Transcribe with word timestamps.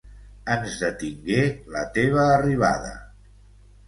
Ens 0.53 0.77
detingué 0.83 1.43
la 1.75 1.83
teva 1.97 2.23
arribada. 2.39 2.91